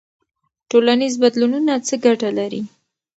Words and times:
ټولنیز 0.69 1.13
بدلونونه 1.23 1.73
څه 1.87 1.95
ګټه 2.05 2.29
لري؟ 2.37 2.61